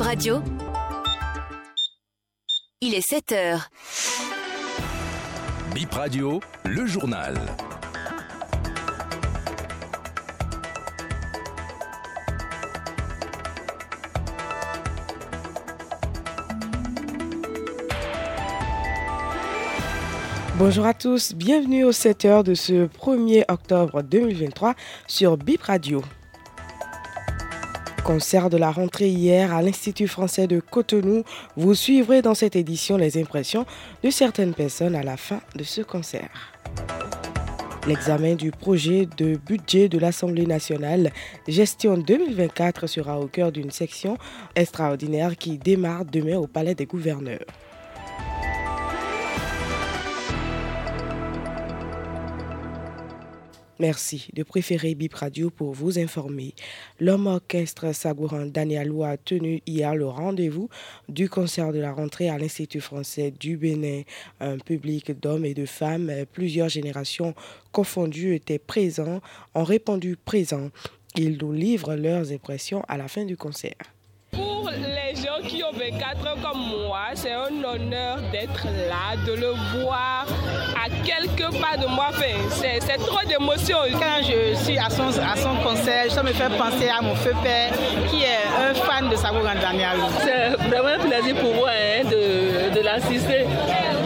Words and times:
Bip 0.00 0.06
Radio. 0.06 0.42
Il 2.80 2.94
est 2.94 3.06
7 3.06 3.32
heures. 3.32 3.68
Bip 5.74 5.92
Radio, 5.92 6.40
le 6.64 6.86
journal. 6.86 7.38
Bonjour 20.56 20.86
à 20.86 20.94
tous, 20.94 21.34
bienvenue 21.34 21.84
aux 21.84 21.92
7 21.92 22.24
heures 22.24 22.44
de 22.44 22.54
ce 22.54 22.86
1er 22.86 23.44
octobre 23.48 24.00
2023 24.02 24.74
sur 25.06 25.36
Bip 25.36 25.60
Radio. 25.60 26.02
Concert 28.04 28.48
de 28.50 28.56
la 28.56 28.70
rentrée 28.70 29.08
hier 29.08 29.54
à 29.54 29.62
l'Institut 29.62 30.08
français 30.08 30.46
de 30.46 30.60
Cotonou, 30.60 31.22
vous 31.56 31.74
suivrez 31.74 32.22
dans 32.22 32.34
cette 32.34 32.56
édition 32.56 32.96
les 32.96 33.20
impressions 33.20 33.66
de 34.02 34.10
certaines 34.10 34.54
personnes 34.54 34.94
à 34.94 35.02
la 35.02 35.16
fin 35.16 35.40
de 35.54 35.64
ce 35.64 35.82
concert. 35.82 36.52
L'examen 37.86 38.34
du 38.34 38.50
projet 38.50 39.06
de 39.16 39.36
budget 39.36 39.88
de 39.88 39.98
l'Assemblée 39.98 40.46
nationale 40.46 41.12
gestion 41.46 41.96
2024 41.96 42.86
sera 42.86 43.20
au 43.20 43.26
cœur 43.26 43.52
d'une 43.52 43.70
section 43.70 44.16
extraordinaire 44.54 45.36
qui 45.36 45.58
démarre 45.58 46.04
demain 46.04 46.36
au 46.36 46.46
Palais 46.46 46.74
des 46.74 46.86
gouverneurs. 46.86 47.46
Merci 53.80 54.28
de 54.34 54.42
préférer 54.42 54.94
Bip 54.94 55.14
Radio 55.14 55.48
pour 55.48 55.72
vous 55.72 55.98
informer. 55.98 56.54
L'homme 57.00 57.26
orchestre 57.26 57.94
Sagouran 57.94 58.44
Danielou 58.44 59.04
a 59.04 59.16
tenu 59.16 59.62
hier 59.66 59.94
le 59.94 60.06
rendez-vous 60.06 60.68
du 61.08 61.30
concert 61.30 61.72
de 61.72 61.78
la 61.78 61.90
rentrée 61.90 62.28
à 62.28 62.36
l'Institut 62.36 62.82
français 62.82 63.30
du 63.30 63.56
Bénin. 63.56 64.02
Un 64.38 64.58
public 64.58 65.18
d'hommes 65.18 65.46
et 65.46 65.54
de 65.54 65.64
femmes, 65.64 66.12
plusieurs 66.30 66.68
générations 66.68 67.34
confondues 67.72 68.34
étaient 68.34 68.58
présents, 68.58 69.22
ont 69.54 69.64
répondu 69.64 70.18
présents. 70.22 70.68
Ils 71.16 71.38
nous 71.38 71.54
livrent 71.54 71.94
leurs 71.94 72.32
impressions 72.32 72.84
à 72.86 72.98
la 72.98 73.08
fin 73.08 73.24
du 73.24 73.38
concert. 73.38 73.78
Pour 74.60 74.70
les 74.70 75.16
gens 75.16 75.40
qui 75.48 75.62
ont 75.64 75.72
24 75.72 76.26
ans 76.26 76.38
comme 76.42 76.60
moi, 76.86 76.98
c'est 77.14 77.32
un 77.32 77.64
honneur 77.64 78.18
d'être 78.30 78.66
là, 78.88 79.16
de 79.26 79.32
le 79.32 79.52
voir 79.80 80.26
à 80.76 80.90
quelques 81.02 81.50
pas 81.58 81.78
de 81.78 81.86
moi. 81.86 82.08
Enfin, 82.10 82.78
c'est 82.80 82.98
trop 82.98 83.26
d'émotions. 83.26 83.78
Quand 83.92 84.22
je 84.22 84.54
suis 84.62 84.78
à 84.78 84.90
son, 84.90 85.08
à 85.08 85.36
son 85.36 85.54
concert, 85.64 86.10
ça 86.10 86.22
me 86.22 86.32
fait 86.32 86.50
penser 86.58 86.88
à 86.88 87.00
mon 87.00 87.14
feu 87.14 87.32
père 87.42 87.70
qui 88.10 88.22
est 88.22 88.44
un 88.60 88.74
fan 88.74 89.08
de 89.08 89.16
Sago 89.16 89.38
Daniel. 89.42 89.98
C'est 90.22 90.50
vraiment 90.68 90.88
un 90.88 91.08
plaisir 91.08 91.34
pour 91.36 91.54
moi 91.54 91.70
hein, 91.70 92.04
de, 92.04 92.74
de 92.78 92.84
l'assister 92.84 93.46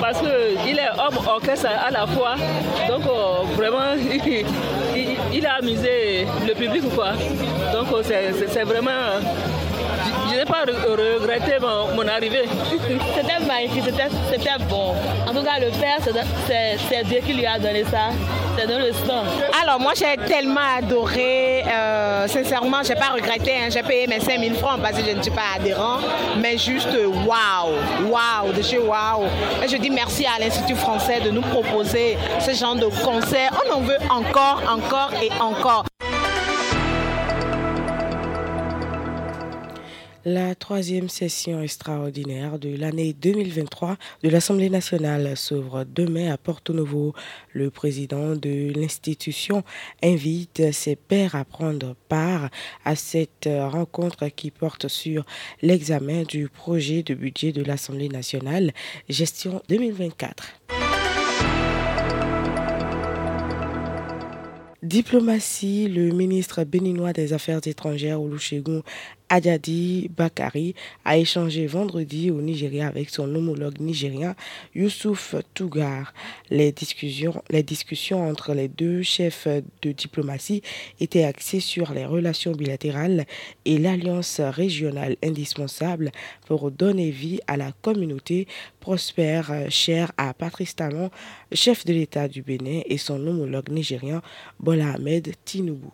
parce 0.00 0.20
qu'il 0.20 0.78
est 0.78 0.90
homme 0.90 1.26
orchestre 1.26 1.66
à 1.66 1.90
la 1.90 2.06
fois. 2.06 2.36
Donc 2.88 3.02
euh, 3.06 3.42
vraiment, 3.56 3.94
il, 4.94 5.16
il, 5.32 5.46
a 5.46 5.54
amusé 5.54 6.26
le 6.46 6.54
public. 6.54 6.82
Quoi. 6.94 7.12
Donc 7.72 7.88
euh, 7.92 8.32
c'est 8.48 8.62
vraiment 8.62 9.20
pas 10.46 10.64
regretté 10.64 11.58
mon, 11.60 12.06
arrivée. 12.08 12.44
C'était 13.14 13.44
magnifique, 13.44 13.84
c'était 14.30 14.64
bon. 14.68 14.94
En 15.26 15.32
tout 15.34 15.42
cas, 15.42 15.58
le 15.58 15.70
père, 15.70 15.98
c'est 16.48 17.04
Dieu 17.04 17.18
qui 17.24 17.32
lui 17.34 17.46
a 17.46 17.58
donné 17.58 17.84
ça. 17.84 18.10
C'est 18.56 18.66
dans 18.66 18.78
le 18.78 18.92
sang. 18.92 19.24
Alors, 19.62 19.78
moi, 19.78 19.92
j'ai 19.94 20.16
tellement 20.26 20.76
adoré. 20.78 21.62
Euh, 21.66 22.26
sincèrement, 22.26 22.82
je 22.82 22.90
n'ai 22.90 22.94
pas 22.94 23.10
regretté. 23.14 23.52
Hein. 23.52 23.68
J'ai 23.70 23.82
payé 23.82 24.06
mes 24.06 24.20
5000 24.20 24.54
francs 24.54 24.80
parce 24.80 24.96
que 24.96 25.04
je 25.04 25.10
ne 25.14 25.22
suis 25.22 25.32
pas 25.32 25.56
adhérent. 25.56 25.98
Mais 26.40 26.56
juste, 26.56 26.88
waouh, 26.88 28.10
waouh, 28.10 28.52
de 28.56 28.62
chez 28.62 28.78
waouh. 28.78 29.24
Et 29.62 29.68
je 29.68 29.76
dis 29.76 29.90
merci 29.90 30.24
à 30.24 30.38
l'Institut 30.40 30.76
français 30.76 31.20
de 31.20 31.30
nous 31.30 31.42
proposer 31.42 32.16
ce 32.40 32.52
genre 32.52 32.76
de 32.76 32.86
concert. 33.04 33.50
On 33.66 33.76
en 33.76 33.80
veut 33.80 33.98
encore, 34.10 34.62
encore 34.68 35.10
et 35.22 35.30
encore. 35.40 35.84
La 40.28 40.56
troisième 40.56 41.08
session 41.08 41.62
extraordinaire 41.62 42.58
de 42.58 42.76
l'année 42.76 43.12
2023 43.12 43.96
de 44.24 44.28
l'Assemblée 44.28 44.68
nationale 44.68 45.36
s'ouvre 45.36 45.84
demain 45.84 46.32
à 46.32 46.36
Porto 46.36 46.72
Novo. 46.72 47.14
Le 47.52 47.70
président 47.70 48.34
de 48.34 48.72
l'institution 48.74 49.62
invite 50.02 50.72
ses 50.72 50.96
pairs 50.96 51.36
à 51.36 51.44
prendre 51.44 51.94
part 52.08 52.50
à 52.84 52.96
cette 52.96 53.48
rencontre 53.48 54.26
qui 54.26 54.50
porte 54.50 54.88
sur 54.88 55.24
l'examen 55.62 56.24
du 56.24 56.48
projet 56.48 57.04
de 57.04 57.14
budget 57.14 57.52
de 57.52 57.62
l'Assemblée 57.62 58.08
nationale 58.08 58.72
gestion 59.08 59.62
2024. 59.68 60.54
Diplomatie, 64.86 65.88
le 65.88 66.12
ministre 66.12 66.62
béninois 66.62 67.12
des 67.12 67.32
Affaires 67.32 67.60
étrangères 67.66 68.22
Olusegun 68.22 68.82
Adjadi 69.28 70.08
Bakari 70.16 70.74
a 71.04 71.18
échangé 71.18 71.66
vendredi 71.66 72.30
au 72.30 72.40
Nigeria 72.40 72.86
avec 72.86 73.10
son 73.10 73.34
homologue 73.34 73.80
nigérien 73.80 74.36
Youssouf 74.74 75.34
Tougar. 75.54 76.14
Les 76.50 76.72
discussions, 76.72 77.42
entre 78.28 78.54
les 78.54 78.68
deux 78.68 79.02
chefs 79.02 79.48
de 79.82 79.92
diplomatie 79.92 80.62
étaient 81.00 81.24
axées 81.24 81.60
sur 81.60 81.92
les 81.92 82.04
relations 82.04 82.52
bilatérales 82.52 83.26
et 83.64 83.78
l'alliance 83.78 84.40
régionale 84.40 85.16
indispensable 85.24 86.12
pour 86.46 86.70
donner 86.70 87.10
vie 87.10 87.40
à 87.46 87.56
la 87.56 87.72
communauté 87.82 88.46
prospère 88.80 89.52
chère 89.70 90.12
à 90.16 90.32
Patrice 90.34 90.76
Talon, 90.76 91.10
chef 91.52 91.84
de 91.84 91.92
l'État 91.92 92.28
du 92.28 92.42
Bénin, 92.42 92.82
et 92.86 92.98
son 92.98 93.26
homologue 93.26 93.70
nigérien 93.70 94.22
Bola 94.60 94.92
Ahmed 94.94 95.32
Tinubu. 95.44 95.88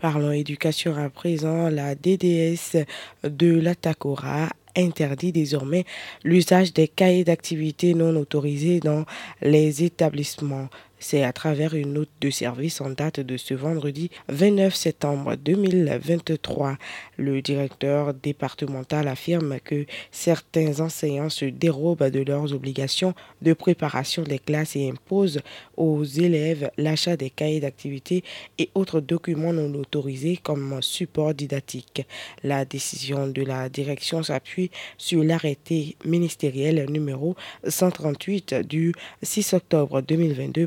Parlons 0.00 0.30
éducation 0.30 0.96
à 0.96 1.10
présent. 1.10 1.68
La 1.68 1.96
DDS 1.96 2.84
de 3.24 3.58
l'Atacora 3.58 4.48
interdit 4.76 5.32
désormais 5.32 5.84
l'usage 6.22 6.72
des 6.72 6.86
cahiers 6.86 7.24
d'activité 7.24 7.94
non 7.94 8.14
autorisés 8.14 8.78
dans 8.78 9.04
les 9.42 9.82
établissements. 9.82 10.68
C'est 11.00 11.22
à 11.22 11.32
travers 11.32 11.74
une 11.74 11.92
note 11.92 12.08
de 12.20 12.28
service 12.28 12.80
en 12.80 12.90
date 12.90 13.20
de 13.20 13.36
ce 13.36 13.54
vendredi 13.54 14.10
29 14.28 14.74
septembre 14.74 15.36
2023. 15.36 16.76
Le 17.16 17.40
directeur 17.40 18.14
départemental 18.14 19.06
affirme 19.06 19.60
que 19.60 19.86
certains 20.10 20.80
enseignants 20.80 21.28
se 21.28 21.44
dérobent 21.44 22.10
de 22.10 22.20
leurs 22.20 22.52
obligations 22.52 23.14
de 23.42 23.52
préparation 23.52 24.24
des 24.24 24.40
classes 24.40 24.74
et 24.74 24.90
imposent 24.90 25.40
aux 25.76 26.02
élèves 26.02 26.72
l'achat 26.76 27.16
des 27.16 27.30
cahiers 27.30 27.60
d'activité 27.60 28.24
et 28.58 28.68
autres 28.74 29.00
documents 29.00 29.52
non 29.52 29.72
autorisés 29.78 30.36
comme 30.42 30.82
support 30.82 31.32
didactique. 31.32 32.06
La 32.42 32.64
décision 32.64 33.28
de 33.28 33.42
la 33.42 33.68
direction 33.68 34.24
s'appuie 34.24 34.72
sur 34.96 35.22
l'arrêté 35.22 35.96
ministériel 36.04 36.90
numéro 36.90 37.36
138 37.66 38.54
du 38.66 38.92
6 39.22 39.54
octobre 39.54 40.00
2022 40.00 40.66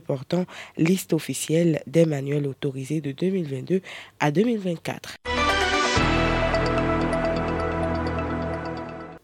liste 0.78 1.14
officielle 1.14 1.82
des 1.88 2.06
manuels 2.06 2.48
autorisés 2.48 3.02
de 3.02 3.12
2022 3.12 3.82
à 4.20 4.32
2024. 4.32 5.16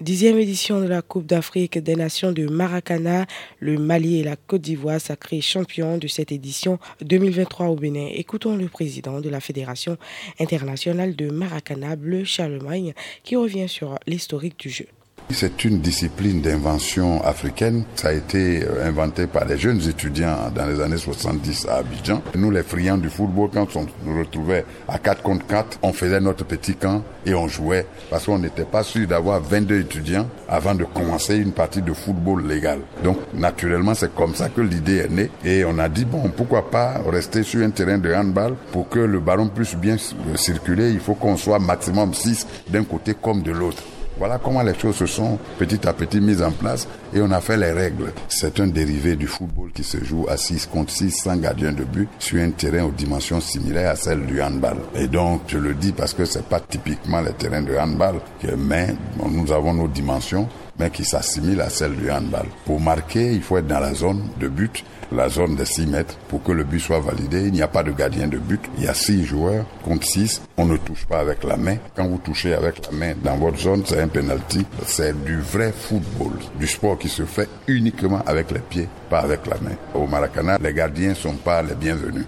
Dixième 0.07 0.39
édition 0.39 0.79
de 0.79 0.85
la 0.85 1.01
Coupe 1.01 1.25
d'Afrique 1.25 1.79
des 1.79 1.97
Nations 1.97 2.31
de 2.31 2.47
Maracana, 2.47 3.25
le 3.59 3.77
Mali 3.77 4.21
et 4.21 4.23
la 4.23 4.37
Côte 4.37 4.61
d'Ivoire 4.61 5.01
sacrés 5.01 5.41
champions 5.41 5.97
de 5.97 6.07
cette 6.07 6.31
édition 6.31 6.79
2023 7.01 7.67
au 7.67 7.75
Bénin. 7.75 8.07
Écoutons 8.13 8.55
le 8.55 8.69
président 8.69 9.19
de 9.19 9.27
la 9.27 9.41
Fédération 9.41 9.97
internationale 10.39 11.13
de 11.17 11.29
Maracana, 11.29 11.97
Bleu 11.97 12.23
Charlemagne, 12.23 12.93
qui 13.23 13.35
revient 13.35 13.67
sur 13.67 13.99
l'historique 14.07 14.57
du 14.57 14.69
jeu. 14.69 14.87
C'est 15.29 15.65
une 15.65 15.79
discipline 15.79 16.41
d'invention 16.41 17.21
africaine. 17.21 17.83
Ça 17.95 18.07
a 18.09 18.13
été 18.13 18.63
euh, 18.63 18.87
inventé 18.87 19.27
par 19.27 19.45
des 19.45 19.57
jeunes 19.57 19.81
étudiants 19.87 20.49
dans 20.55 20.65
les 20.65 20.79
années 20.79 20.97
70 20.97 21.67
à 21.67 21.75
Abidjan. 21.75 22.21
Nous, 22.35 22.49
les 22.49 22.63
friands 22.63 22.97
du 22.97 23.09
football, 23.09 23.49
quand 23.53 23.75
on 23.75 23.85
nous 24.05 24.19
retrouvait 24.19 24.63
à 24.87 24.97
4 24.97 25.21
contre 25.21 25.45
4, 25.45 25.79
on 25.83 25.91
faisait 25.91 26.21
notre 26.21 26.45
petit 26.45 26.75
camp 26.75 27.03
et 27.25 27.33
on 27.33 27.49
jouait 27.49 27.85
parce 28.09 28.25
qu'on 28.25 28.39
n'était 28.39 28.63
pas 28.63 28.83
sûr 28.83 29.05
d'avoir 29.05 29.41
22 29.41 29.81
étudiants 29.81 30.29
avant 30.47 30.73
de 30.73 30.85
commencer 30.85 31.35
une 31.35 31.51
partie 31.51 31.81
de 31.81 31.91
football 31.91 32.47
légal. 32.47 32.79
Donc, 33.03 33.17
naturellement, 33.33 33.95
c'est 33.95 34.15
comme 34.15 34.33
ça 34.33 34.47
que 34.47 34.61
l'idée 34.61 34.99
est 34.99 35.11
née 35.11 35.29
et 35.43 35.65
on 35.65 35.77
a 35.77 35.89
dit, 35.89 36.05
bon, 36.05 36.31
pourquoi 36.35 36.71
pas 36.71 37.01
rester 37.05 37.43
sur 37.43 37.61
un 37.65 37.71
terrain 37.71 37.97
de 37.97 38.13
handball 38.13 38.55
pour 38.71 38.87
que 38.87 38.99
le 38.99 39.19
ballon 39.19 39.49
puisse 39.49 39.75
bien 39.75 39.97
circuler. 40.35 40.91
Il 40.91 41.01
faut 41.01 41.15
qu'on 41.15 41.35
soit 41.35 41.59
maximum 41.59 42.13
6 42.13 42.47
d'un 42.69 42.85
côté 42.85 43.13
comme 43.13 43.41
de 43.41 43.51
l'autre. 43.51 43.83
Voilà 44.17 44.39
comment 44.39 44.63
les 44.63 44.73
choses 44.73 44.95
se 44.95 45.05
sont 45.05 45.37
petit 45.59 45.87
à 45.87 45.93
petit 45.93 46.19
mises 46.19 46.41
en 46.41 46.51
place 46.51 46.87
et 47.13 47.21
on 47.21 47.29
a 47.31 47.39
fait 47.39 47.57
les 47.57 47.71
règles. 47.71 48.11
C'est 48.27 48.59
un 48.59 48.67
dérivé 48.67 49.15
du 49.15 49.27
football 49.27 49.71
qui 49.71 49.83
se 49.83 50.03
joue 50.03 50.25
à 50.27 50.37
6 50.37 50.67
contre 50.67 50.91
6 50.91 51.11
sans 51.11 51.37
gardien 51.37 51.71
de 51.71 51.83
but 51.83 52.09
sur 52.17 52.41
un 52.41 52.49
terrain 52.51 52.83
aux 52.85 52.91
dimensions 52.91 53.39
similaires 53.39 53.91
à 53.91 53.95
celles 53.95 54.25
du 54.25 54.41
handball. 54.41 54.77
Et 54.95 55.07
donc, 55.07 55.41
je 55.47 55.57
le 55.57 55.75
dis 55.75 55.91
parce 55.91 56.13
que 56.13 56.25
c'est 56.25 56.45
pas 56.45 56.59
typiquement 56.59 57.21
les 57.21 57.33
terrains 57.33 57.61
de 57.61 57.75
handball, 57.77 58.15
mais 58.57 58.95
nous 59.29 59.51
avons 59.51 59.73
nos 59.73 59.87
dimensions 59.87 60.47
mais 60.79 60.89
qui 60.89 61.05
s'assimilent 61.05 61.61
à 61.61 61.69
celles 61.69 61.95
du 61.95 62.11
handball. 62.11 62.47
Pour 62.65 62.79
marquer, 62.79 63.33
il 63.33 63.41
faut 63.41 63.57
être 63.57 63.67
dans 63.67 63.79
la 63.79 63.93
zone 63.93 64.23
de 64.39 64.47
but 64.47 64.83
la 65.11 65.29
zone 65.29 65.55
de 65.55 65.63
6 65.63 65.87
mètres 65.87 66.17
pour 66.27 66.43
que 66.43 66.51
le 66.51 66.63
but 66.63 66.79
soit 66.79 66.99
validé. 66.99 67.47
Il 67.47 67.53
n'y 67.53 67.61
a 67.61 67.67
pas 67.67 67.83
de 67.83 67.91
gardien 67.91 68.27
de 68.27 68.37
but. 68.37 68.61
Il 68.77 68.83
y 68.83 68.87
a 68.87 68.93
6 68.93 69.25
joueurs 69.25 69.65
contre 69.83 70.05
6. 70.05 70.41
On 70.57 70.65
ne 70.65 70.77
touche 70.77 71.05
pas 71.05 71.19
avec 71.19 71.43
la 71.43 71.57
main. 71.57 71.77
Quand 71.95 72.07
vous 72.07 72.17
touchez 72.17 72.53
avec 72.53 72.85
la 72.85 72.97
main 72.97 73.13
dans 73.23 73.37
votre 73.37 73.59
zone, 73.59 73.83
c'est 73.85 74.01
un 74.01 74.07
penalty. 74.07 74.65
C'est 74.85 75.23
du 75.23 75.39
vrai 75.39 75.71
football, 75.71 76.33
du 76.59 76.67
sport 76.67 76.97
qui 76.97 77.09
se 77.09 77.25
fait 77.25 77.49
uniquement 77.67 78.21
avec 78.25 78.51
les 78.51 78.59
pieds, 78.59 78.89
pas 79.09 79.19
avec 79.19 79.45
la 79.47 79.57
main. 79.61 79.75
Au 79.93 80.07
Maracana, 80.07 80.57
les 80.61 80.73
gardiens 80.73 81.13
sont 81.13 81.35
pas 81.35 81.61
les 81.61 81.75
bienvenus. 81.75 82.25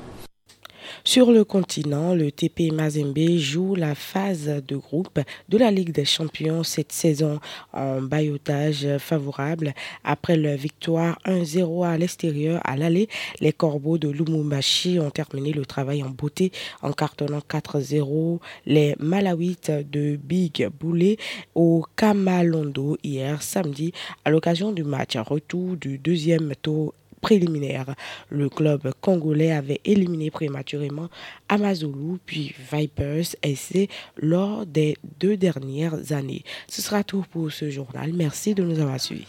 Sur 1.05 1.31
le 1.31 1.43
continent, 1.43 2.13
le 2.13 2.31
TP 2.31 2.71
Mazembe 2.71 3.37
joue 3.37 3.73
la 3.73 3.95
phase 3.95 4.61
de 4.67 4.75
groupe 4.75 5.19
de 5.47 5.57
la 5.57 5.71
Ligue 5.71 5.91
des 5.91 6.05
Champions 6.05 6.63
cette 6.63 6.91
saison 6.91 7.39
en 7.73 8.01
baillotage 8.01 8.85
favorable. 8.97 9.73
Après 10.03 10.35
leur 10.35 10.57
victoire 10.57 11.17
1-0 11.25 11.87
à 11.87 11.97
l'extérieur 11.97 12.61
à 12.65 12.75
l'aller, 12.75 13.07
les 13.39 13.53
Corbeaux 13.53 13.97
de 13.97 14.09
Lumumbashi 14.09 14.99
ont 14.99 15.09
terminé 15.09 15.53
le 15.53 15.65
travail 15.65 16.03
en 16.03 16.09
beauté 16.09 16.51
en 16.81 16.91
cartonnant 16.91 17.41
4-0 17.49 18.39
les 18.65 18.95
Malawites 18.99 19.71
de 19.89 20.17
Big 20.17 20.67
Boulet 20.79 21.17
au 21.55 21.85
Kamalondo 21.95 22.97
hier 23.03 23.41
samedi 23.41 23.93
à 24.25 24.29
l'occasion 24.29 24.71
du 24.71 24.83
match 24.83 25.15
retour 25.17 25.77
du 25.77 25.97
deuxième 25.97 26.53
tour 26.61 26.93
préliminaire. 27.21 27.95
Le 28.29 28.49
club 28.49 28.91
congolais 29.01 29.51
avait 29.51 29.81
éliminé 29.85 30.31
prématurément 30.31 31.09
Amazulu 31.47 32.17
puis 32.25 32.53
Vipers 32.71 33.35
SC 33.43 33.89
lors 34.17 34.65
des 34.65 34.97
deux 35.19 35.37
dernières 35.37 36.11
années. 36.11 36.43
Ce 36.67 36.81
sera 36.81 37.03
tout 37.03 37.25
pour 37.31 37.51
ce 37.51 37.69
journal. 37.69 38.11
Merci 38.13 38.53
de 38.53 38.63
nous 38.63 38.79
avoir 38.79 38.99
suivis. 38.99 39.27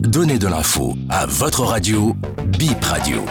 Donnez 0.00 0.38
de 0.38 0.46
l'info 0.46 0.94
à 1.08 1.26
votre 1.26 1.62
radio, 1.62 2.14
Bip 2.56 2.84
Radio. 2.84 3.24